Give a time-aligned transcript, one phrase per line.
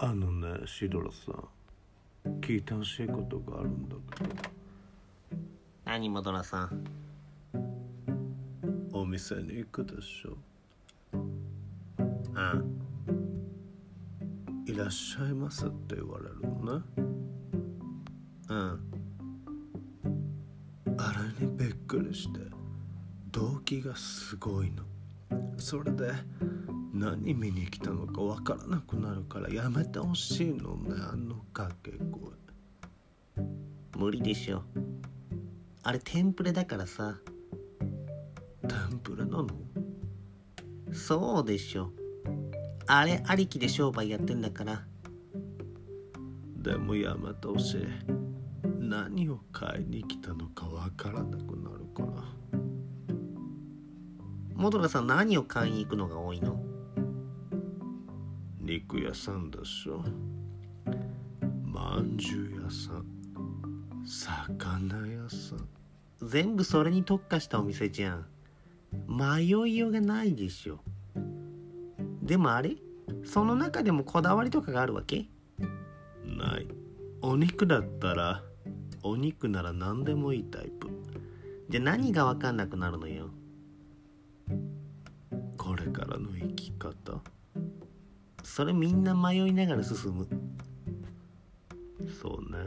[0.00, 1.48] あのねシドラさん
[2.40, 4.30] 聞いてほしいことがあるんだけど。
[5.84, 6.84] 何もドラさん？
[8.92, 10.36] お店に行くでしょ。
[11.12, 12.78] うん。
[14.66, 16.84] いらっしゃいませって言われるのね。
[18.50, 18.80] うん。
[20.98, 22.38] あれにびっくりして
[23.32, 24.84] 動機がすごいの。
[25.56, 26.12] それで
[26.92, 32.32] 何見に来たのかわからなくなるからやめてほしいのねあの掛け声。
[33.96, 34.62] 無理でしょ。
[35.82, 37.16] あれテンプレだからさ。
[38.68, 39.48] テンプレなの？
[40.92, 41.92] そうでしょ。
[42.86, 44.84] あれありきで商売やってんだから。
[46.56, 47.86] でもやめてほしい。
[48.78, 52.24] 何を買いに来たのかわからなくなるから。
[54.54, 56.67] モドラさん何を買いに行くのが多いの？
[58.68, 60.04] 肉屋さんでしょ。
[61.64, 63.06] まんじゅう屋さん。
[64.04, 65.66] 魚屋さん。
[66.28, 68.26] 全部それに特化したお店じゃん。
[69.08, 70.80] 迷いようがないでしょ。
[72.22, 72.76] でもあれ？
[73.24, 75.30] その中でもこだわりとかがあるわけ？
[76.26, 76.68] ない。
[77.22, 78.42] お肉だったら
[79.02, 80.90] お肉なら何でもいいタイプ。
[81.70, 83.30] じゃあ何が分かんなくなるのよ？
[85.56, 87.22] これからの生き方。
[88.58, 90.26] それみんな迷いながら進む。
[92.20, 92.58] そうね。